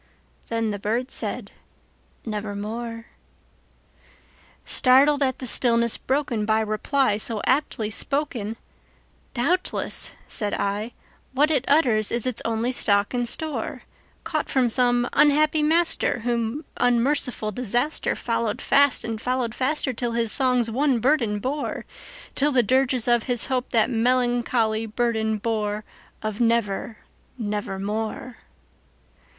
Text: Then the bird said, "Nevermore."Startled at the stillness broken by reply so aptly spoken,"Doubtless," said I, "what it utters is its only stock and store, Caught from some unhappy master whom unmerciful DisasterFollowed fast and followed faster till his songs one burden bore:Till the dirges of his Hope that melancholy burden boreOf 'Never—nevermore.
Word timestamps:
Then 0.49 0.71
the 0.71 0.79
bird 0.79 1.11
said, 1.11 1.51
"Nevermore."Startled 2.25 5.21
at 5.21 5.37
the 5.37 5.45
stillness 5.45 5.97
broken 5.97 6.43
by 6.43 6.61
reply 6.61 7.17
so 7.19 7.39
aptly 7.45 7.91
spoken,"Doubtless," 7.91 10.13
said 10.27 10.55
I, 10.55 10.93
"what 11.33 11.51
it 11.51 11.65
utters 11.67 12.11
is 12.11 12.25
its 12.25 12.41
only 12.43 12.71
stock 12.71 13.13
and 13.13 13.27
store, 13.27 13.83
Caught 14.23 14.49
from 14.49 14.71
some 14.71 15.07
unhappy 15.13 15.61
master 15.61 16.21
whom 16.21 16.65
unmerciful 16.77 17.51
DisasterFollowed 17.51 18.59
fast 18.59 19.03
and 19.03 19.21
followed 19.21 19.53
faster 19.53 19.93
till 19.93 20.13
his 20.13 20.31
songs 20.31 20.71
one 20.71 20.97
burden 20.99 21.37
bore:Till 21.37 22.51
the 22.51 22.63
dirges 22.63 23.07
of 23.07 23.25
his 23.25 23.45
Hope 23.45 23.69
that 23.69 23.87
melancholy 23.91 24.87
burden 24.87 25.39
boreOf 25.39 25.83
'Never—nevermore. 26.39 28.37